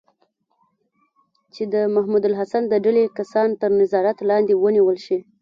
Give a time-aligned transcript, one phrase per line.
[1.53, 5.19] چې د محمود الحسن د ډلې کسان تر نظارت لاندې ونیول شي.